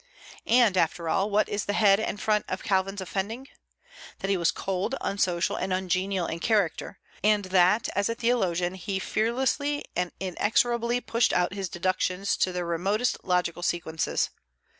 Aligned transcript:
And, 0.47 0.77
after 0.77 1.07
all, 1.09 1.29
what 1.29 1.47
is 1.47 1.65
the 1.65 1.73
head 1.73 1.99
and 1.99 2.19
front 2.19 2.45
of 2.47 2.63
Calvin's 2.63 3.01
offending? 3.01 3.49
that 4.17 4.31
he 4.31 4.35
was 4.35 4.49
cold, 4.49 4.95
unsocial, 4.99 5.55
and 5.57 5.71
ungenial 5.71 6.25
in 6.25 6.39
character; 6.39 6.97
and 7.23 7.45
that, 7.45 7.87
as 7.89 8.09
a 8.09 8.15
theologian, 8.15 8.73
he 8.73 8.97
fearlessly 8.97 9.85
and 9.95 10.11
inexorably 10.19 11.01
pushed 11.01 11.33
out 11.33 11.53
his 11.53 11.69
deductions 11.69 12.35
to 12.37 12.51
their 12.51 12.65
remotest 12.65 13.23
logical 13.23 13.61
sequences. 13.61 14.31